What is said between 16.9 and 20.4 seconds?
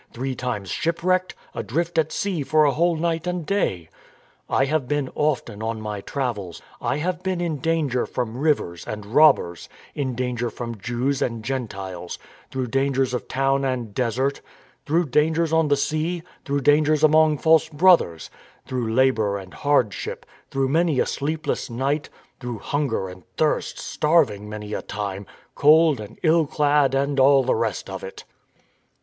among false brothers; through labour and hardship;